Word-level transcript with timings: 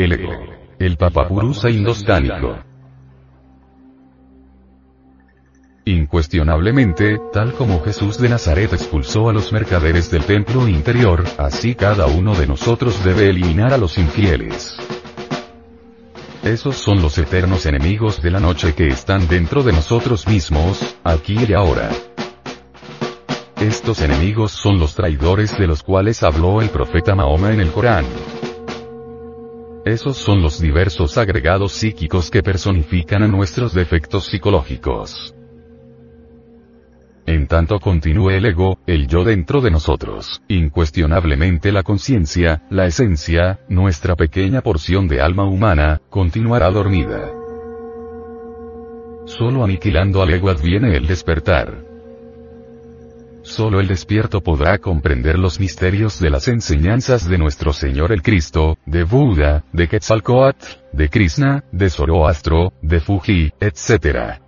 El 0.00 0.12
ego. 0.12 0.32
El 0.78 0.96
papapurusa 0.96 1.68
indostánico. 1.68 2.58
Incuestionablemente, 5.84 7.18
tal 7.34 7.52
como 7.52 7.82
Jesús 7.82 8.16
de 8.16 8.30
Nazaret 8.30 8.72
expulsó 8.72 9.28
a 9.28 9.34
los 9.34 9.52
mercaderes 9.52 10.10
del 10.10 10.24
templo 10.24 10.66
interior, 10.68 11.22
así 11.36 11.74
cada 11.74 12.06
uno 12.06 12.34
de 12.34 12.46
nosotros 12.46 13.04
debe 13.04 13.28
eliminar 13.28 13.74
a 13.74 13.76
los 13.76 13.98
infieles. 13.98 14.78
Esos 16.42 16.76
son 16.76 17.02
los 17.02 17.18
eternos 17.18 17.66
enemigos 17.66 18.22
de 18.22 18.30
la 18.30 18.40
noche 18.40 18.74
que 18.74 18.88
están 18.88 19.28
dentro 19.28 19.62
de 19.62 19.74
nosotros 19.74 20.26
mismos, 20.26 20.96
aquí 21.04 21.36
y 21.46 21.52
ahora. 21.52 21.90
Estos 23.60 24.00
enemigos 24.00 24.52
son 24.52 24.78
los 24.78 24.94
traidores 24.94 25.58
de 25.58 25.66
los 25.66 25.82
cuales 25.82 26.22
habló 26.22 26.62
el 26.62 26.70
profeta 26.70 27.14
Mahoma 27.14 27.52
en 27.52 27.60
el 27.60 27.70
Corán. 27.70 28.06
Esos 29.84 30.18
son 30.18 30.42
los 30.42 30.60
diversos 30.60 31.16
agregados 31.16 31.72
psíquicos 31.72 32.30
que 32.30 32.42
personifican 32.42 33.22
a 33.22 33.28
nuestros 33.28 33.72
defectos 33.72 34.26
psicológicos. 34.26 35.34
En 37.24 37.46
tanto 37.46 37.80
continúe 37.80 38.30
el 38.30 38.44
ego, 38.44 38.78
el 38.86 39.06
yo 39.06 39.24
dentro 39.24 39.62
de 39.62 39.70
nosotros, 39.70 40.42
incuestionablemente 40.48 41.72
la 41.72 41.82
conciencia, 41.82 42.66
la 42.70 42.86
esencia, 42.86 43.60
nuestra 43.68 44.16
pequeña 44.16 44.60
porción 44.60 45.08
de 45.08 45.22
alma 45.22 45.44
humana, 45.44 46.02
continuará 46.10 46.70
dormida. 46.70 47.30
Solo 49.24 49.64
aniquilando 49.64 50.22
al 50.22 50.30
ego 50.30 50.50
adviene 50.50 50.94
el 50.94 51.06
despertar. 51.06 51.89
Solo 53.50 53.80
el 53.80 53.88
despierto 53.88 54.42
podrá 54.42 54.78
comprender 54.78 55.36
los 55.36 55.58
misterios 55.58 56.20
de 56.20 56.30
las 56.30 56.46
enseñanzas 56.46 57.28
de 57.28 57.36
nuestro 57.36 57.72
Señor 57.72 58.12
el 58.12 58.22
Cristo, 58.22 58.78
de 58.86 59.02
Buda, 59.02 59.64
de 59.72 59.88
Quetzalcoatl, 59.88 60.66
de 60.92 61.08
Krishna, 61.08 61.64
de 61.72 61.90
Zoroastro, 61.90 62.72
de 62.80 63.00
Fuji, 63.00 63.52
etc. 63.58 64.38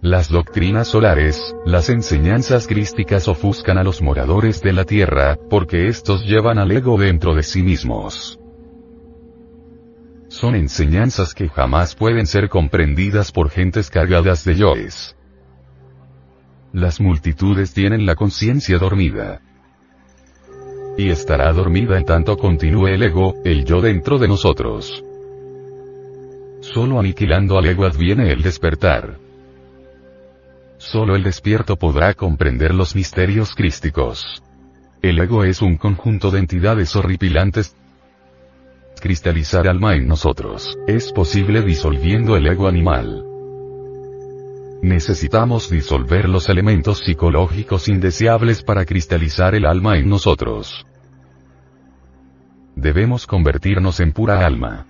Las 0.00 0.28
doctrinas 0.28 0.86
solares, 0.86 1.56
las 1.66 1.90
enseñanzas 1.90 2.68
crísticas 2.68 3.26
ofuscan 3.26 3.78
a 3.78 3.82
los 3.82 4.00
moradores 4.00 4.62
de 4.62 4.72
la 4.72 4.84
Tierra, 4.84 5.36
porque 5.50 5.88
estos 5.88 6.24
llevan 6.24 6.56
al 6.56 6.70
ego 6.70 6.98
dentro 6.98 7.34
de 7.34 7.42
sí 7.42 7.64
mismos. 7.64 8.38
Son 10.28 10.54
enseñanzas 10.54 11.34
que 11.34 11.48
jamás 11.48 11.96
pueden 11.96 12.28
ser 12.28 12.48
comprendidas 12.48 13.32
por 13.32 13.50
gentes 13.50 13.90
cargadas 13.90 14.44
de 14.44 14.54
yoes. 14.54 15.16
Las 16.72 17.00
multitudes 17.00 17.74
tienen 17.74 18.06
la 18.06 18.14
conciencia 18.14 18.78
dormida. 18.78 19.40
Y 20.96 21.10
estará 21.10 21.52
dormida 21.52 21.98
en 21.98 22.04
tanto 22.04 22.36
continúe 22.36 22.86
el 22.88 23.02
ego, 23.02 23.34
el 23.44 23.64
yo 23.64 23.80
dentro 23.80 24.18
de 24.18 24.28
nosotros. 24.28 25.04
Solo 26.60 27.00
aniquilando 27.00 27.58
al 27.58 27.66
ego 27.66 27.86
adviene 27.86 28.30
el 28.30 28.42
despertar. 28.42 29.18
Solo 30.78 31.16
el 31.16 31.24
despierto 31.24 31.76
podrá 31.76 32.14
comprender 32.14 32.72
los 32.72 32.94
misterios 32.94 33.56
crísticos. 33.56 34.42
El 35.02 35.18
ego 35.18 35.42
es 35.44 35.62
un 35.62 35.76
conjunto 35.76 36.30
de 36.30 36.38
entidades 36.38 36.94
horripilantes. 36.94 37.74
Cristalizar 39.00 39.66
alma 39.66 39.96
en 39.96 40.06
nosotros, 40.06 40.78
es 40.86 41.10
posible 41.12 41.62
disolviendo 41.62 42.36
el 42.36 42.46
ego 42.46 42.68
animal. 42.68 43.29
Necesitamos 44.82 45.68
disolver 45.68 46.28
los 46.28 46.48
elementos 46.48 47.00
psicológicos 47.00 47.88
indeseables 47.88 48.62
para 48.62 48.86
cristalizar 48.86 49.54
el 49.54 49.66
alma 49.66 49.98
en 49.98 50.08
nosotros. 50.08 50.86
Debemos 52.76 53.26
convertirnos 53.26 54.00
en 54.00 54.12
pura 54.12 54.46
alma. 54.46 54.86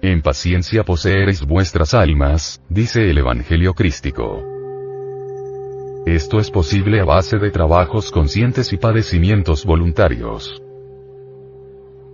En 0.00 0.22
paciencia 0.22 0.84
poseeréis 0.84 1.44
vuestras 1.44 1.92
almas, 1.92 2.62
dice 2.70 3.10
el 3.10 3.18
Evangelio 3.18 3.74
crístico. 3.74 4.42
Esto 6.06 6.38
es 6.38 6.50
posible 6.50 7.00
a 7.00 7.04
base 7.04 7.36
de 7.36 7.50
trabajos 7.50 8.10
conscientes 8.10 8.72
y 8.72 8.78
padecimientos 8.78 9.66
voluntarios. 9.66 10.62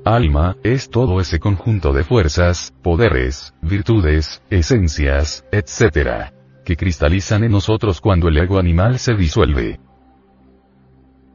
Alma, 0.06 0.56
es 0.62 0.88
todo 0.88 1.20
ese 1.20 1.40
conjunto 1.40 1.92
de 1.92 2.04
fuerzas, 2.04 2.72
poderes, 2.80 3.52
virtudes, 3.60 4.40
esencias, 4.50 5.44
etc. 5.50 6.30
que 6.64 6.76
cristalizan 6.76 7.42
en 7.42 7.50
nosotros 7.50 8.00
cuando 8.00 8.28
el 8.28 8.38
ego 8.38 8.60
animal 8.60 9.00
se 9.00 9.14
disuelve. 9.16 9.80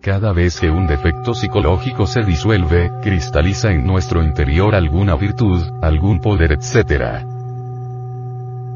Cada 0.01 0.31
vez 0.31 0.57
que 0.57 0.69
un 0.69 0.87
defecto 0.87 1.33
psicológico 1.33 2.07
se 2.07 2.23
disuelve, 2.23 2.89
cristaliza 3.03 3.73
en 3.73 3.85
nuestro 3.85 4.23
interior 4.23 4.73
alguna 4.73 5.17
virtud, 5.17 5.61
algún 5.81 6.21
poder, 6.21 6.53
etc. 6.53 7.25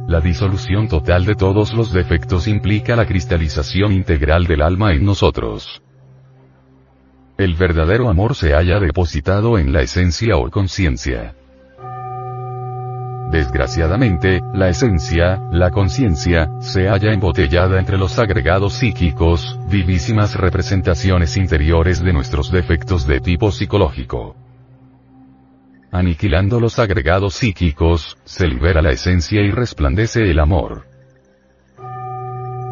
La 0.10 0.20
disolución 0.20 0.90
total 0.90 1.24
de 1.24 1.36
todos 1.36 1.74
los 1.74 1.94
defectos 1.94 2.50
implica 2.50 2.98
la 2.98 3.06
cristalización 3.06 3.94
integral 3.94 4.44
del 4.44 4.62
alma 4.62 4.92
en 4.92 5.06
nosotros. 5.06 5.85
El 7.38 7.56
verdadero 7.56 8.10
amor 8.10 8.34
se 8.34 8.56
haya 8.56 8.80
depositado 8.80 9.58
en 9.58 9.74
la 9.74 9.82
esencia 9.82 10.38
o 10.38 10.50
conciencia. 10.50 11.36
Desgraciadamente, 13.30 14.40
la 14.54 14.70
esencia, 14.70 15.42
la 15.52 15.70
conciencia, 15.70 16.50
se 16.60 16.88
halla 16.88 17.12
embotellada 17.12 17.78
entre 17.78 17.98
los 17.98 18.18
agregados 18.20 18.76
psíquicos, 18.76 19.60
vivísimas 19.68 20.36
representaciones 20.36 21.36
interiores 21.36 22.02
de 22.02 22.14
nuestros 22.14 22.52
defectos 22.52 23.06
de 23.06 23.20
tipo 23.20 23.52
psicológico. 23.52 24.38
Aniquilando 25.92 26.62
los 26.62 26.80
agregados 26.80 27.34
psíquicos, 27.34 28.18
se 28.24 28.48
libera 28.48 28.82
la 28.82 28.92
esencia 28.92 29.42
y 29.42 29.52
resplandece 29.52 30.32
el 30.32 30.40
amor. 30.40 30.86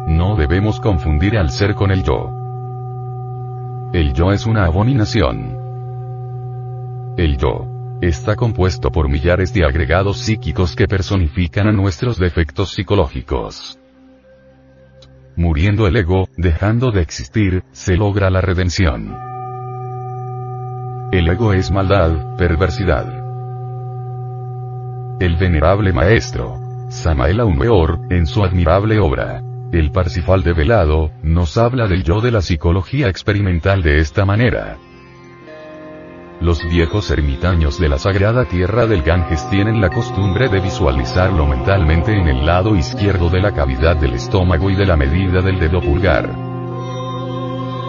No 0.06 0.36
debemos 0.36 0.80
confundir 0.80 1.36
al 1.36 1.50
ser 1.50 1.74
con 1.74 1.90
el 1.90 2.02
yo. 2.02 2.43
El 3.94 4.12
yo 4.12 4.32
es 4.32 4.44
una 4.44 4.64
abominación. 4.64 5.56
El 7.16 7.36
yo 7.36 7.68
está 8.00 8.34
compuesto 8.34 8.90
por 8.90 9.08
millares 9.08 9.54
de 9.54 9.64
agregados 9.64 10.18
psíquicos 10.18 10.74
que 10.74 10.88
personifican 10.88 11.68
a 11.68 11.72
nuestros 11.72 12.18
defectos 12.18 12.72
psicológicos. 12.72 13.78
Muriendo 15.36 15.86
el 15.86 15.94
ego, 15.94 16.28
dejando 16.36 16.90
de 16.90 17.02
existir, 17.02 17.62
se 17.70 17.96
logra 17.96 18.30
la 18.30 18.40
redención. 18.40 19.16
El 21.12 21.28
ego 21.28 21.52
es 21.52 21.70
maldad, 21.70 22.36
perversidad. 22.36 23.06
El 25.20 25.36
venerable 25.36 25.92
maestro, 25.92 26.56
Samael 26.88 27.38
Aumeor, 27.38 28.00
en 28.10 28.26
su 28.26 28.42
admirable 28.42 28.98
obra, 28.98 29.40
el 29.72 29.90
Parsifal 29.90 30.42
de 30.42 30.52
Velado, 30.52 31.10
nos 31.22 31.56
habla 31.56 31.86
del 31.88 32.04
yo 32.04 32.20
de 32.20 32.30
la 32.30 32.42
psicología 32.42 33.08
experimental 33.08 33.82
de 33.82 33.98
esta 33.98 34.24
manera. 34.24 34.78
Los 36.40 36.62
viejos 36.68 37.10
ermitaños 37.10 37.78
de 37.78 37.88
la 37.88 37.98
sagrada 37.98 38.44
tierra 38.44 38.86
del 38.86 39.02
Ganges 39.02 39.48
tienen 39.50 39.80
la 39.80 39.90
costumbre 39.90 40.48
de 40.48 40.60
visualizarlo 40.60 41.46
mentalmente 41.46 42.12
en 42.12 42.28
el 42.28 42.44
lado 42.44 42.76
izquierdo 42.76 43.30
de 43.30 43.40
la 43.40 43.52
cavidad 43.52 43.96
del 43.96 44.14
estómago 44.14 44.70
y 44.70 44.74
de 44.74 44.86
la 44.86 44.96
medida 44.96 45.40
del 45.40 45.58
dedo 45.58 45.80
pulgar. 45.80 46.28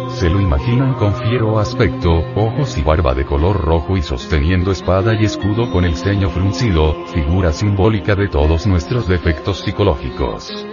Se 0.09 0.29
lo 0.29 0.39
imaginan 0.39 0.93
con 0.93 1.13
fiero 1.15 1.59
aspecto, 1.59 2.23
ojos 2.35 2.77
y 2.77 2.83
barba 2.83 3.13
de 3.13 3.25
color 3.25 3.59
rojo 3.59 3.97
y 3.97 4.01
sosteniendo 4.01 4.71
espada 4.71 5.13
y 5.13 5.25
escudo 5.25 5.69
con 5.71 5.83
el 5.83 5.97
ceño 5.97 6.29
fruncido, 6.29 7.05
figura 7.07 7.51
simbólica 7.51 8.15
de 8.15 8.29
todos 8.29 8.65
nuestros 8.65 9.07
defectos 9.09 9.59
psicológicos 9.59 10.65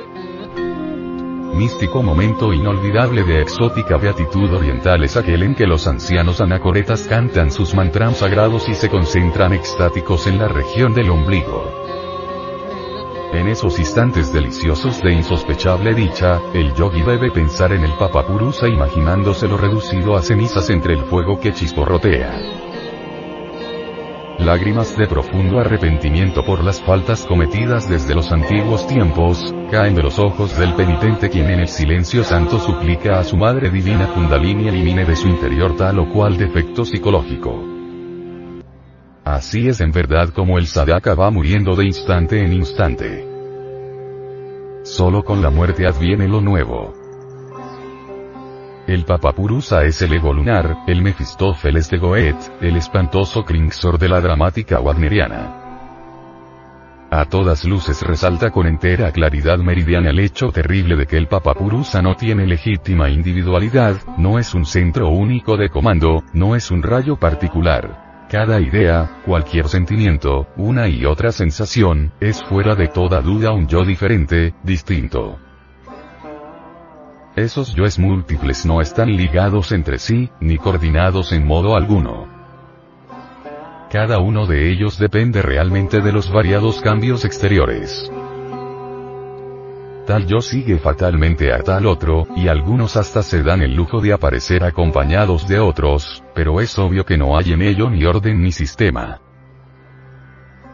místico 1.53 2.03
momento 2.03 2.53
inolvidable 2.53 3.25
de 3.25 3.43
exótica 3.43 3.97
beatitud 3.97 4.53
oriental 4.53 5.05
es 5.05 5.17
aquel 5.17 5.43
en 5.43 5.55
que 5.55 5.67
los 5.67 5.87
ancianos 5.87 6.41
anacoretas 6.41 7.07
cantan 7.09 7.51
sus 7.51 7.75
mantras 7.75 8.19
sagrados 8.19 8.69
y 8.69 8.75
se 8.75 8.89
concentran 8.89 9.53
extáticos 9.53 10.27
en 10.27 10.39
la 10.39 10.49
región 10.49 10.95
del 10.95 11.11
ombligo. 11.11 11.83
En 13.33 13.49
esos 13.49 13.79
instantes 13.79 14.33
deliciosos 14.33 15.03
de 15.03 15.13
insospechable 15.13 15.95
dicha, 15.95 16.41
el 16.53 16.75
yogi 16.75 17.03
debe 17.03 17.31
pensar 17.31 17.73
en 17.73 17.83
el 17.85 17.93
papapurusa 17.95 18.69
imaginándoselo 18.69 19.57
reducido 19.57 20.17
a 20.17 20.23
cenizas 20.23 20.69
entre 20.69 20.95
el 20.95 21.05
fuego 21.05 21.41
que 21.41 21.53
chisporrotea. 21.53 22.62
Lágrimas 24.45 24.97
de 24.99 25.07
profundo 25.07 25.61
arrepentimiento 25.61 26.45
por 26.45 26.65
las 26.65 26.83
faltas 26.83 27.25
cometidas 27.25 27.89
desde 27.89 28.13
los 28.13 28.33
antiguos 28.33 28.89
tiempos, 28.89 29.55
caen 29.71 29.95
de 29.95 30.03
los 30.03 30.19
ojos 30.19 30.59
del 30.59 30.75
penitente 30.75 31.31
quien 31.31 31.49
en 31.49 31.61
el 31.61 31.69
silencio 31.69 32.25
santo 32.25 32.59
suplica 32.59 33.21
a 33.21 33.25
su 33.25 33.37
Madre 33.37 33.71
Divina 33.71 34.13
Kundalini 34.13 34.67
elimine 34.67 35.05
de 35.05 35.15
su 35.15 35.29
interior 35.29 35.77
tal 35.77 36.01
o 36.01 36.13
cual 36.13 36.37
defecto 36.37 36.85
psicológico. 36.85 37.55
Así 39.25 39.69
es 39.69 39.81
en 39.81 39.93
verdad 39.93 40.31
como 40.31 40.59
el 40.59 40.67
sadaka 40.67 41.15
va 41.15 41.31
muriendo 41.31 41.77
de 41.77 41.87
instante 41.87 42.45
en 42.45 42.53
instante. 42.53 43.25
Solo 44.83 45.23
con 45.23 45.41
la 45.41 45.51
muerte 45.51 45.87
adviene 45.87 46.27
lo 46.27 46.41
nuevo. 46.41 47.02
El 48.87 49.05
Papapurusa 49.05 49.85
es 49.85 50.03
el 50.03 50.13
ego 50.13 50.33
lunar, 50.33 50.79
el 50.89 51.03
Mefistófeles 51.03 51.89
de 51.89 51.99
Goethe, 51.99 52.51
el 52.61 52.77
espantoso 52.77 53.45
Klingsor 53.45 53.97
de 53.97 54.09
la 54.09 54.21
dramática 54.21 54.81
wagneriana. 54.81 55.63
A 57.09 57.27
todas 57.27 57.65
luces 57.65 58.03
resalta 58.03 58.51
con 58.51 58.67
entera 58.67 59.13
claridad 59.13 59.59
meridiana 59.59 60.11
el 60.11 60.19
hecho 60.19 60.49
terrible 60.49 60.97
de 60.97 61.07
que 61.07 61.17
el 61.17 61.29
Papapurusa 61.29 62.03
no 62.03 62.17
tiene 62.17 62.45
legítima 62.45 63.09
individualidad, 63.09 63.99
no 64.19 64.41
es 64.41 64.53
un 64.53 64.65
centro 64.65 65.11
único 65.11 65.57
de 65.57 65.69
comando, 65.69 66.25
no 66.33 66.57
es 66.57 66.73
un 66.73 66.83
rayo 66.83 67.17
particular. 67.17 68.27
Cada 68.29 68.61
idea, 68.61 69.21
cualquier 69.25 69.69
sentimiento, 69.69 70.49
una 70.57 70.89
y 70.89 71.05
otra 71.05 71.31
sensación, 71.31 72.13
es 72.19 72.43
fuera 72.43 72.75
de 72.75 72.89
toda 72.89 73.21
duda 73.21 73.53
un 73.53 73.69
yo 73.69 73.85
diferente, 73.85 74.55
distinto. 74.65 75.39
Esos 77.37 77.75
yoes 77.75 77.99
múltiples 77.99 78.67
no 78.67 78.83
están 78.83 79.17
ligados 79.17 79.73
entre 79.73 79.99
sí, 79.99 80.29
ni 80.41 80.59
coordinados 80.59 81.33
en 81.33 81.47
modo 81.47 81.77
alguno. 81.77 82.29
Cada 83.91 84.19
uno 84.19 84.47
de 84.47 84.71
ellos 84.71 84.99
depende 84.99 85.41
realmente 85.41 86.03
de 86.03 86.13
los 86.13 86.31
variados 86.31 86.83
cambios 86.83 87.25
exteriores. 87.25 88.13
Tal 90.07 90.27
yo 90.27 90.43
sigue 90.43 90.77
fatalmente 90.77 91.55
a 91.55 91.61
tal 91.61 91.87
otro, 91.87 92.27
y 92.37 92.49
algunos 92.49 92.99
hasta 92.99 93.23
se 93.23 93.43
dan 93.43 93.63
el 93.63 93.75
lujo 93.75 94.03
de 94.03 94.13
aparecer 94.13 94.63
acompañados 94.63 95.49
de 95.49 95.59
otros, 95.59 96.23
pero 96.35 96.61
es 96.61 96.79
obvio 96.79 97.07
que 97.07 97.17
no 97.17 97.39
hay 97.39 97.55
en 97.55 97.63
ello 97.63 97.89
ni 97.89 98.05
orden 98.05 98.43
ni 98.43 98.53
sistema. 98.53 99.21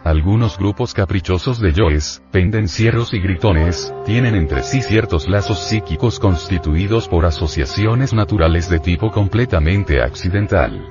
Algunos 0.08 0.56
grupos 0.56 0.94
caprichosos 0.94 1.60
de 1.60 1.70
yoes, 1.70 2.22
pendencieros 2.30 3.12
y 3.12 3.20
gritones, 3.20 3.92
tienen 4.06 4.36
entre 4.36 4.62
sí 4.62 4.80
ciertos 4.80 5.28
lazos 5.28 5.58
psíquicos 5.58 6.18
constituidos 6.18 7.06
por 7.06 7.26
asociaciones 7.26 8.14
naturales 8.14 8.70
de 8.70 8.78
tipo 8.78 9.10
completamente 9.10 10.00
accidental. 10.00 10.82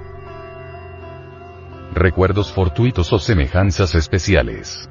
Recuerdos 1.96 2.52
fortuitos 2.52 3.12
o 3.12 3.18
semejanzas 3.18 3.96
especiales. 3.96 4.88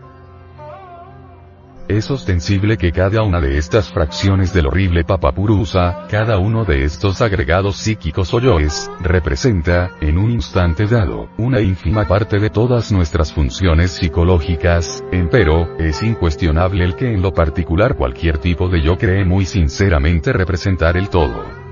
Es 1.88 2.10
ostensible 2.10 2.76
que 2.78 2.90
cada 2.90 3.22
una 3.22 3.40
de 3.40 3.58
estas 3.58 3.92
fracciones 3.92 4.52
del 4.52 4.66
horrible 4.66 5.04
Papapurusa, 5.04 6.08
cada 6.10 6.36
uno 6.36 6.64
de 6.64 6.82
estos 6.82 7.22
agregados 7.22 7.76
psíquicos 7.76 8.34
o 8.34 8.40
yoes, 8.40 8.90
representa, 9.00 9.92
en 10.00 10.18
un 10.18 10.32
instante 10.32 10.86
dado, 10.86 11.28
una 11.38 11.60
ínfima 11.60 12.08
parte 12.08 12.40
de 12.40 12.50
todas 12.50 12.90
nuestras 12.90 13.32
funciones 13.32 13.92
psicológicas, 13.92 15.04
empero, 15.12 15.76
es 15.78 16.02
incuestionable 16.02 16.84
el 16.84 16.96
que 16.96 17.12
en 17.12 17.22
lo 17.22 17.32
particular 17.32 17.94
cualquier 17.94 18.38
tipo 18.38 18.68
de 18.68 18.82
yo 18.82 18.98
cree 18.98 19.24
muy 19.24 19.46
sinceramente 19.46 20.32
representar 20.32 20.96
el 20.96 21.08
todo. 21.08 21.65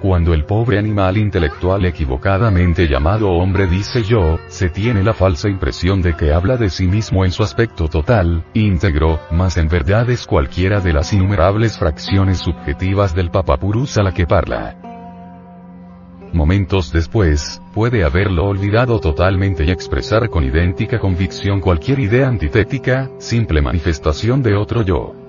Cuando 0.00 0.34
el 0.34 0.44
pobre 0.44 0.78
animal 0.78 1.16
intelectual 1.16 1.86
equivocadamente 1.86 2.86
llamado 2.86 3.30
hombre 3.30 3.66
dice 3.66 4.02
yo, 4.02 4.38
se 4.48 4.68
tiene 4.68 5.02
la 5.02 5.14
falsa 5.14 5.48
impresión 5.48 6.02
de 6.02 6.14
que 6.14 6.34
habla 6.34 6.58
de 6.58 6.68
sí 6.68 6.86
mismo 6.86 7.24
en 7.24 7.32
su 7.32 7.42
aspecto 7.42 7.88
total, 7.88 8.44
íntegro, 8.52 9.18
mas 9.30 9.56
en 9.56 9.68
verdad 9.68 10.08
es 10.10 10.26
cualquiera 10.26 10.80
de 10.80 10.92
las 10.92 11.12
innumerables 11.14 11.78
fracciones 11.78 12.38
subjetivas 12.38 13.14
del 13.14 13.30
papapurus 13.30 13.96
a 13.96 14.02
la 14.02 14.12
que 14.12 14.26
parla. 14.26 14.76
Momentos 16.32 16.92
después, 16.92 17.62
puede 17.72 18.04
haberlo 18.04 18.44
olvidado 18.44 19.00
totalmente 19.00 19.64
y 19.64 19.70
expresar 19.70 20.28
con 20.28 20.44
idéntica 20.44 20.98
convicción 20.98 21.60
cualquier 21.60 22.00
idea 22.00 22.28
antitética, 22.28 23.10
simple 23.18 23.62
manifestación 23.62 24.42
de 24.42 24.56
otro 24.56 24.82
yo. 24.82 25.25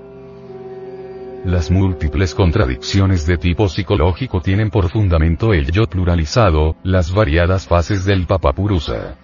Las 1.48 1.72
múltiples 1.72 2.36
contradicciones 2.36 3.26
de 3.26 3.38
tipo 3.38 3.70
psicológico 3.70 4.42
tienen 4.42 4.70
por 4.70 4.90
fundamento 4.90 5.54
el 5.54 5.72
yo 5.72 5.86
pluralizado, 5.86 6.76
las 6.84 7.14
variadas 7.14 7.66
fases 7.66 8.04
del 8.04 8.28
papapurusa. 8.28 9.16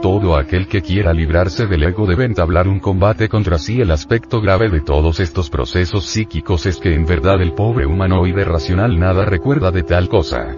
Todo 0.00 0.36
aquel 0.36 0.68
que 0.68 0.80
quiera 0.80 1.12
librarse 1.12 1.66
del 1.66 1.82
ego 1.82 2.06
debe 2.06 2.24
entablar 2.24 2.68
un 2.68 2.78
combate 2.78 3.28
contra 3.28 3.58
sí. 3.58 3.80
El 3.80 3.90
aspecto 3.90 4.40
grave 4.40 4.70
de 4.70 4.80
todos 4.80 5.18
estos 5.18 5.50
procesos 5.50 6.06
psíquicos 6.06 6.66
es 6.66 6.76
que 6.76 6.94
en 6.94 7.04
verdad 7.04 7.42
el 7.42 7.52
pobre 7.52 7.86
humanoide 7.86 8.44
racional 8.44 8.96
nada 8.96 9.24
recuerda 9.24 9.72
de 9.72 9.82
tal 9.82 10.08
cosa. 10.08 10.54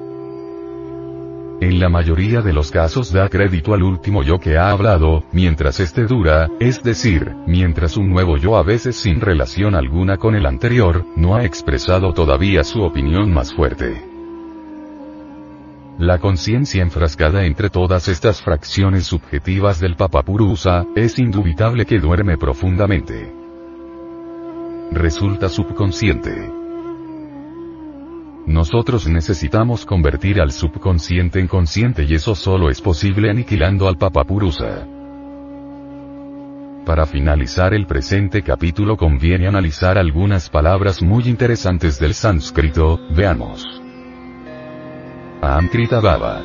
En 1.60 1.78
la 1.78 1.90
mayoría 1.90 2.40
de 2.40 2.54
los 2.54 2.70
casos 2.70 3.12
da 3.12 3.28
crédito 3.28 3.74
al 3.74 3.82
último 3.82 4.22
yo 4.22 4.38
que 4.38 4.56
ha 4.56 4.70
hablado, 4.70 5.24
mientras 5.30 5.78
este 5.78 6.06
dura, 6.06 6.48
es 6.58 6.82
decir, 6.82 7.34
mientras 7.46 7.98
un 7.98 8.08
nuevo 8.08 8.38
yo 8.38 8.56
a 8.56 8.62
veces 8.62 8.96
sin 8.96 9.20
relación 9.20 9.74
alguna 9.74 10.16
con 10.16 10.34
el 10.34 10.46
anterior, 10.46 11.04
no 11.16 11.36
ha 11.36 11.44
expresado 11.44 12.14
todavía 12.14 12.64
su 12.64 12.82
opinión 12.82 13.30
más 13.30 13.52
fuerte. 13.52 14.02
La 15.98 16.18
conciencia 16.18 16.80
enfrascada 16.80 17.44
entre 17.44 17.68
todas 17.68 18.08
estas 18.08 18.40
fracciones 18.40 19.04
subjetivas 19.04 19.80
del 19.80 19.96
Papapurusa, 19.96 20.86
es 20.96 21.18
indubitable 21.18 21.84
que 21.84 21.98
duerme 21.98 22.38
profundamente. 22.38 23.34
Resulta 24.92 25.50
subconsciente. 25.50 26.59
Nosotros 28.46 29.06
necesitamos 29.06 29.84
convertir 29.84 30.40
al 30.40 30.52
subconsciente 30.52 31.40
en 31.40 31.46
consciente 31.46 32.04
y 32.04 32.14
eso 32.14 32.34
solo 32.34 32.70
es 32.70 32.80
posible 32.80 33.30
aniquilando 33.30 33.86
al 33.86 33.96
Papapurusa. 33.96 34.86
Para 36.86 37.06
finalizar 37.06 37.74
el 37.74 37.86
presente 37.86 38.42
capítulo 38.42 38.96
conviene 38.96 39.46
analizar 39.46 39.98
algunas 39.98 40.48
palabras 40.48 41.02
muy 41.02 41.28
interesantes 41.28 42.00
del 42.00 42.14
sánscrito, 42.14 42.98
veamos. 43.14 43.64
Amkrita 45.42 46.00
Baba. 46.00 46.42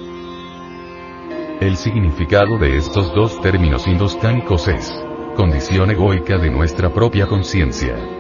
El 1.62 1.78
significado 1.78 2.58
de 2.58 2.78
estos 2.78 3.16
dos 3.16 3.42
términos 3.42 3.88
indostánicos 3.88 4.68
es, 4.68 4.94
condición 5.36 5.90
egoica 5.92 6.38
de 6.38 6.52
nuestra 6.52 6.94
propia 6.94 7.28
conciencia. 7.28 8.15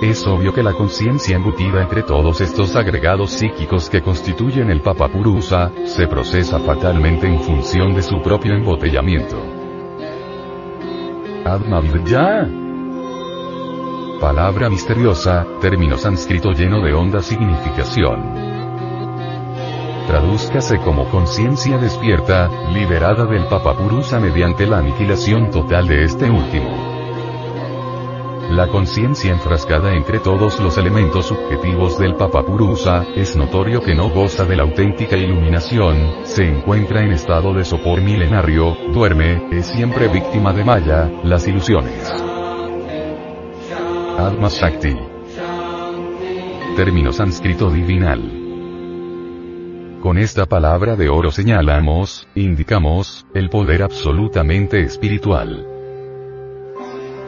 Es 0.00 0.24
obvio 0.28 0.54
que 0.54 0.62
la 0.62 0.74
conciencia 0.74 1.34
embutida 1.34 1.82
entre 1.82 2.04
todos 2.04 2.40
estos 2.40 2.76
agregados 2.76 3.32
psíquicos 3.32 3.90
que 3.90 4.00
constituyen 4.00 4.70
el 4.70 4.80
Papapurusa, 4.80 5.72
se 5.86 6.06
procesa 6.06 6.60
fatalmente 6.60 7.26
en 7.26 7.40
función 7.40 7.94
de 7.94 8.02
su 8.02 8.22
propio 8.22 8.54
embotellamiento. 8.54 9.42
Vidya. 11.82 12.48
Palabra 14.20 14.70
misteriosa, 14.70 15.44
término 15.60 15.96
sánscrito 15.96 16.52
lleno 16.52 16.80
de 16.80 16.94
honda 16.94 17.20
significación. 17.20 18.48
Tradúzcase 20.06 20.78
como 20.78 21.10
conciencia 21.10 21.76
despierta, 21.76 22.48
liberada 22.72 23.24
del 23.24 23.46
Papapurusa 23.46 24.20
mediante 24.20 24.64
la 24.64 24.78
aniquilación 24.78 25.50
total 25.50 25.88
de 25.88 26.04
este 26.04 26.30
último. 26.30 26.97
La 28.50 28.66
conciencia 28.66 29.30
enfrascada 29.30 29.92
entre 29.92 30.20
todos 30.20 30.58
los 30.58 30.78
elementos 30.78 31.26
subjetivos 31.26 31.98
del 31.98 32.14
Papapurusa, 32.14 33.04
es 33.14 33.36
notorio 33.36 33.82
que 33.82 33.94
no 33.94 34.08
goza 34.08 34.46
de 34.46 34.56
la 34.56 34.62
auténtica 34.62 35.18
iluminación, 35.18 36.24
se 36.24 36.44
encuentra 36.44 37.02
en 37.04 37.12
estado 37.12 37.52
de 37.52 37.64
sopor 37.66 38.00
milenario, 38.00 38.74
duerme, 38.94 39.48
es 39.52 39.66
siempre 39.66 40.08
víctima 40.08 40.54
de 40.54 40.64
Maya, 40.64 41.10
las 41.24 41.46
ilusiones. 41.46 42.10
Adma 44.16 44.48
Shakti. 44.48 44.96
Término 46.74 47.12
sánscrito 47.12 47.70
divinal. 47.70 48.38
Con 50.02 50.16
esta 50.16 50.46
palabra 50.46 50.96
de 50.96 51.10
oro 51.10 51.30
señalamos, 51.30 52.26
indicamos, 52.34 53.26
el 53.34 53.50
poder 53.50 53.82
absolutamente 53.82 54.80
espiritual. 54.80 55.67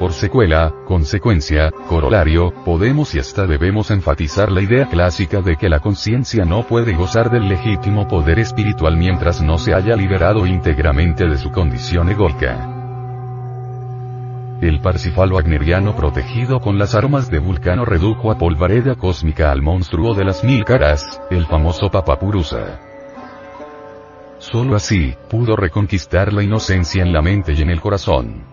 Por 0.00 0.14
secuela, 0.14 0.72
consecuencia, 0.86 1.70
corolario, 1.86 2.54
podemos 2.64 3.14
y 3.14 3.18
hasta 3.18 3.46
debemos 3.46 3.90
enfatizar 3.90 4.50
la 4.50 4.62
idea 4.62 4.88
clásica 4.88 5.42
de 5.42 5.56
que 5.56 5.68
la 5.68 5.80
conciencia 5.80 6.46
no 6.46 6.66
puede 6.66 6.94
gozar 6.94 7.30
del 7.30 7.50
legítimo 7.50 8.08
poder 8.08 8.38
espiritual 8.38 8.96
mientras 8.96 9.42
no 9.42 9.58
se 9.58 9.74
haya 9.74 9.96
liberado 9.96 10.46
íntegramente 10.46 11.26
de 11.26 11.36
su 11.36 11.50
condición 11.50 12.08
egoica. 12.08 12.66
El 14.62 14.80
Parsifal 14.80 15.34
wagneriano 15.34 15.94
protegido 15.94 16.60
con 16.60 16.78
las 16.78 16.94
armas 16.94 17.30
de 17.30 17.38
Vulcano 17.38 17.84
redujo 17.84 18.32
a 18.32 18.38
polvareda 18.38 18.94
cósmica 18.94 19.52
al 19.52 19.60
monstruo 19.60 20.14
de 20.14 20.24
las 20.24 20.42
mil 20.42 20.64
caras, 20.64 21.20
el 21.30 21.44
famoso 21.44 21.90
Papapurusa. 21.90 22.80
Solo 24.38 24.76
así, 24.76 25.14
pudo 25.28 25.56
reconquistar 25.56 26.32
la 26.32 26.42
inocencia 26.42 27.02
en 27.02 27.12
la 27.12 27.20
mente 27.20 27.52
y 27.52 27.60
en 27.60 27.68
el 27.68 27.82
corazón. 27.82 28.49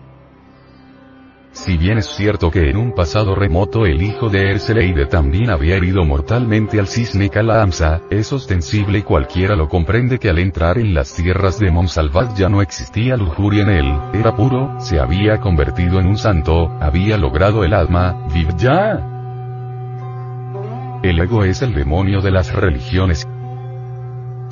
Si 1.52 1.76
bien 1.76 1.98
es 1.98 2.06
cierto 2.06 2.50
que 2.50 2.70
en 2.70 2.76
un 2.76 2.94
pasado 2.94 3.34
remoto 3.34 3.86
el 3.86 4.02
hijo 4.02 4.28
de 4.28 4.50
Erseleide 4.50 5.06
también 5.06 5.50
había 5.50 5.76
herido 5.76 6.04
mortalmente 6.04 6.78
al 6.78 6.86
cisne 6.86 7.30
Kalaamsa, 7.30 8.02
es 8.10 8.32
ostensible 8.32 8.98
y 8.98 9.02
cualquiera 9.02 9.56
lo 9.56 9.68
comprende 9.68 10.18
que 10.18 10.28
al 10.28 10.38
entrar 10.38 10.78
en 10.78 10.94
las 10.94 11.14
tierras 11.14 11.58
de 11.58 11.70
Monsalvat 11.70 12.36
ya 12.36 12.48
no 12.48 12.62
existía 12.62 13.16
lujuria 13.16 13.62
en 13.62 13.70
él, 13.70 13.98
era 14.12 14.36
puro, 14.36 14.78
se 14.78 15.00
había 15.00 15.40
convertido 15.40 15.98
en 15.98 16.06
un 16.06 16.18
santo, 16.18 16.68
había 16.80 17.16
logrado 17.16 17.64
el 17.64 17.72
alma, 17.72 18.26
ya. 18.56 19.14
El 21.02 21.18
ego 21.20 21.44
es 21.44 21.62
el 21.62 21.74
demonio 21.74 22.20
de 22.20 22.30
las 22.30 22.52
religiones. 22.52 23.26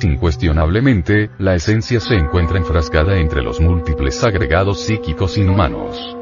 Incuestionablemente, 0.01 1.29
la 1.39 1.55
esencia 1.55 1.99
se 1.99 2.15
encuentra 2.15 2.57
enfrascada 2.57 3.17
entre 3.17 3.41
los 3.41 3.59
múltiples 3.59 4.23
agregados 4.23 4.81
psíquicos 4.81 5.37
inhumanos. 5.37 6.17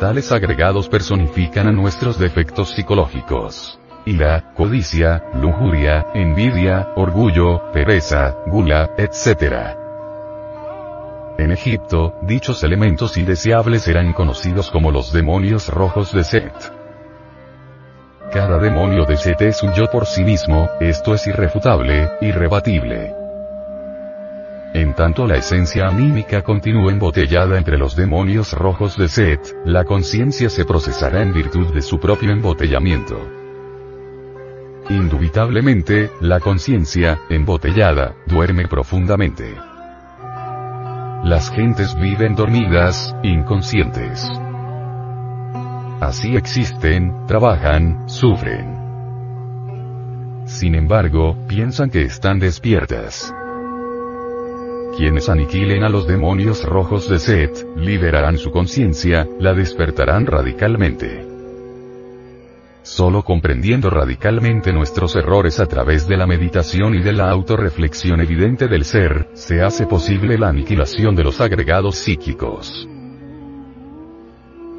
Tales 0.00 0.32
agregados 0.32 0.88
personifican 0.88 1.66
a 1.66 1.72
nuestros 1.72 2.18
defectos 2.18 2.70
psicológicos. 2.70 3.78
Ira, 4.06 4.54
codicia, 4.56 5.22
lujuria, 5.34 6.06
envidia, 6.14 6.88
orgullo, 6.96 7.70
pereza, 7.70 8.34
gula, 8.46 8.92
etc. 8.96 9.76
En 11.36 11.52
Egipto, 11.52 12.14
dichos 12.22 12.64
elementos 12.64 13.18
indeseables 13.18 13.86
eran 13.88 14.14
conocidos 14.14 14.70
como 14.70 14.90
los 14.90 15.12
demonios 15.12 15.68
rojos 15.68 16.14
de 16.14 16.24
Set. 16.24 16.54
Cada 18.32 18.58
demonio 18.58 19.04
de 19.04 19.18
Set 19.18 19.42
es 19.42 19.62
un 19.62 19.74
yo 19.74 19.90
por 19.90 20.06
sí 20.06 20.24
mismo, 20.24 20.70
esto 20.80 21.12
es 21.12 21.26
irrefutable, 21.26 22.08
irrebatible. 22.22 23.20
En 24.72 24.94
tanto 24.94 25.26
la 25.26 25.36
esencia 25.36 25.88
anímica 25.88 26.42
continúa 26.42 26.92
embotellada 26.92 27.58
entre 27.58 27.76
los 27.76 27.96
demonios 27.96 28.52
rojos 28.52 28.96
de 28.96 29.08
Set, 29.08 29.40
la 29.64 29.84
conciencia 29.84 30.48
se 30.48 30.64
procesará 30.64 31.22
en 31.22 31.32
virtud 31.32 31.74
de 31.74 31.82
su 31.82 31.98
propio 31.98 32.30
embotellamiento. 32.30 33.18
Indubitablemente, 34.88 36.10
la 36.20 36.38
conciencia, 36.38 37.18
embotellada, 37.28 38.14
duerme 38.26 38.68
profundamente. 38.68 39.56
Las 41.24 41.50
gentes 41.50 41.94
viven 41.98 42.36
dormidas, 42.36 43.14
inconscientes. 43.24 44.30
Así 46.00 46.36
existen, 46.36 47.26
trabajan, 47.26 48.08
sufren. 48.08 48.78
Sin 50.46 50.76
embargo, 50.76 51.36
piensan 51.48 51.90
que 51.90 52.02
están 52.02 52.38
despiertas. 52.38 53.34
Quienes 55.00 55.30
aniquilen 55.30 55.82
a 55.82 55.88
los 55.88 56.06
demonios 56.06 56.62
rojos 56.62 57.08
de 57.08 57.18
Set, 57.18 57.66
liberarán 57.74 58.36
su 58.36 58.50
conciencia, 58.50 59.26
la 59.38 59.54
despertarán 59.54 60.26
radicalmente. 60.26 61.26
Solo 62.82 63.22
comprendiendo 63.22 63.88
radicalmente 63.88 64.74
nuestros 64.74 65.16
errores 65.16 65.58
a 65.58 65.64
través 65.64 66.06
de 66.06 66.18
la 66.18 66.26
meditación 66.26 66.94
y 66.94 67.00
de 67.00 67.14
la 67.14 67.30
autorreflexión 67.30 68.20
evidente 68.20 68.68
del 68.68 68.84
ser, 68.84 69.30
se 69.32 69.62
hace 69.62 69.86
posible 69.86 70.36
la 70.36 70.50
aniquilación 70.50 71.16
de 71.16 71.24
los 71.24 71.40
agregados 71.40 71.96
psíquicos. 71.96 72.86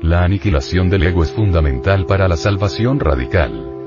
La 0.03 0.23
aniquilación 0.23 0.87
del 0.91 1.01
ego 1.01 1.23
es 1.23 1.31
fundamental 1.31 2.05
para 2.05 2.27
la 2.27 2.37
salvación 2.37 2.99
radical. 2.99 3.80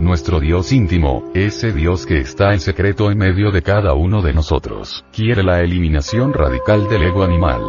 Nuestro 0.00 0.38
Dios 0.38 0.72
íntimo, 0.72 1.24
ese 1.34 1.72
Dios 1.72 2.06
que 2.06 2.18
está 2.18 2.52
en 2.52 2.60
secreto 2.60 3.10
en 3.10 3.18
medio 3.18 3.50
de 3.50 3.62
cada 3.62 3.94
uno 3.94 4.22
de 4.22 4.32
nosotros, 4.32 5.04
quiere 5.12 5.42
la 5.42 5.60
eliminación 5.60 6.32
radical 6.32 6.88
del 6.88 7.02
ego 7.02 7.24
animal. 7.24 7.60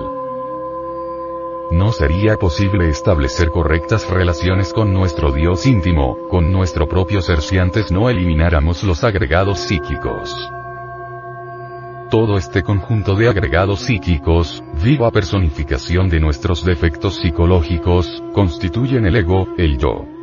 No 1.71 1.91
sería 1.91 2.35
posible 2.35 2.87
establecer 2.87 3.49
correctas 3.49 4.07
relaciones 4.07 4.73
con 4.73 4.93
nuestro 4.93 5.31
Dios 5.31 5.65
íntimo, 5.65 6.27
con 6.29 6.51
nuestro 6.51 6.87
propio 6.87 7.23
ser 7.23 7.41
si 7.41 7.57
antes 7.57 7.91
no 7.91 8.11
elimináramos 8.11 8.83
los 8.83 9.03
agregados 9.03 9.57
psíquicos. 9.59 10.31
Todo 12.11 12.37
este 12.37 12.61
conjunto 12.61 13.15
de 13.15 13.27
agregados 13.27 13.79
psíquicos, 13.81 14.63
viva 14.83 15.09
personificación 15.09 16.09
de 16.09 16.19
nuestros 16.19 16.63
defectos 16.63 17.15
psicológicos, 17.15 18.23
constituyen 18.33 19.07
el 19.07 19.15
ego, 19.15 19.47
el 19.57 19.79
yo. 19.79 20.18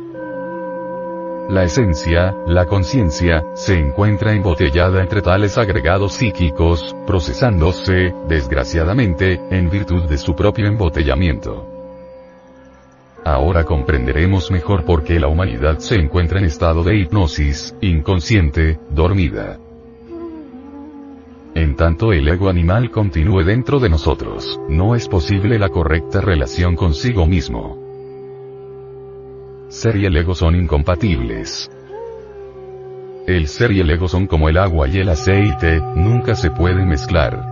La 1.49 1.63
esencia, 1.63 2.35
la 2.45 2.65
conciencia, 2.65 3.41
se 3.53 3.79
encuentra 3.79 4.33
embotellada 4.33 5.01
entre 5.01 5.21
tales 5.21 5.57
agregados 5.57 6.15
psíquicos, 6.15 6.93
procesándose, 7.05 8.13
desgraciadamente, 8.27 9.39
en 9.49 9.69
virtud 9.69 10.03
de 10.09 10.17
su 10.17 10.35
propio 10.35 10.67
embotellamiento. 10.67 11.65
Ahora 13.23 13.63
comprenderemos 13.63 14.51
mejor 14.51 14.83
por 14.83 15.05
qué 15.05 15.21
la 15.21 15.29
humanidad 15.29 15.79
se 15.79 15.95
encuentra 15.95 16.39
en 16.39 16.45
estado 16.45 16.83
de 16.83 16.97
hipnosis, 16.97 17.73
inconsciente, 17.79 18.77
dormida. 18.89 19.57
En 21.55 21.77
tanto 21.77 22.11
el 22.11 22.27
ego 22.27 22.49
animal 22.49 22.91
continúe 22.91 23.45
dentro 23.45 23.79
de 23.79 23.87
nosotros, 23.87 24.59
no 24.67 24.95
es 24.95 25.07
posible 25.07 25.57
la 25.57 25.69
correcta 25.69 26.19
relación 26.19 26.75
consigo 26.75 27.25
mismo. 27.25 27.86
Ser 29.69 29.97
y 29.97 30.05
el 30.05 30.15
ego 30.15 30.33
son 30.33 30.55
incompatibles. 30.55 31.69
El 33.27 33.47
ser 33.47 33.73
y 33.73 33.81
el 33.81 33.89
ego 33.89 34.07
son 34.07 34.25
como 34.25 34.47
el 34.47 34.57
agua 34.57 34.87
y 34.87 34.99
el 34.99 35.09
aceite, 35.09 35.81
nunca 35.93 36.35
se 36.35 36.51
pueden 36.51 36.87
mezclar. 36.87 37.45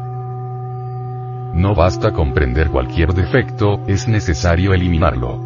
No 1.54 1.76
basta 1.76 2.14
comprender 2.14 2.70
cualquier 2.70 3.14
defecto, 3.14 3.82
es 3.88 4.08
necesario 4.08 4.74
eliminarlo. 4.74 5.42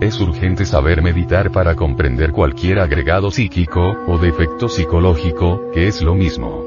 Es 0.00 0.20
urgente 0.20 0.64
saber 0.64 1.02
meditar 1.02 1.50
para 1.50 1.74
comprender 1.74 2.30
cualquier 2.30 2.78
agregado 2.78 3.32
psíquico, 3.32 3.96
o 4.06 4.18
defecto 4.18 4.68
psicológico, 4.68 5.72
que 5.72 5.88
es 5.88 6.00
lo 6.00 6.14
mismo. 6.14 6.64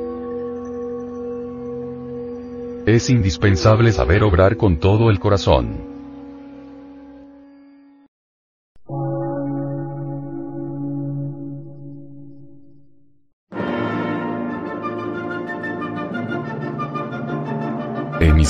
Es 2.86 3.10
indispensable 3.10 3.94
saber 3.94 4.24
obrar 4.24 4.58
con 4.58 4.76
todo 4.76 5.10
el 5.10 5.20
corazón. 5.20 5.91